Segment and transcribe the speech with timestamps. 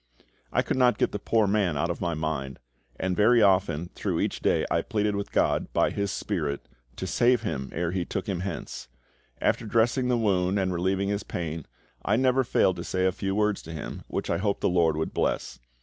[0.51, 2.57] I could not get the poor man out of my mind,
[2.99, 7.43] and very often through each day I pleaded with GOD, by His SPIRIT, to save
[7.43, 8.87] him ere He took him hence.
[9.39, 11.67] After dressing the wound and relieving his pain,
[12.03, 14.97] I never failed to say a few words to him, which I hoped the LORD
[14.97, 15.59] would bless.